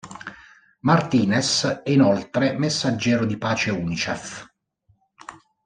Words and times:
Martinez 0.79 1.81
è 1.83 1.91
inoltre 1.91 2.57
messaggero 2.57 3.23
di 3.23 3.37
pace 3.37 3.69
Unicef. 3.69 4.51